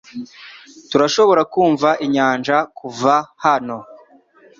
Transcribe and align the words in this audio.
Turashobora 0.89 1.41
kumva 1.53 1.89
inyanja 2.05 2.57
kuva 2.77 3.13
hano. 3.43 3.77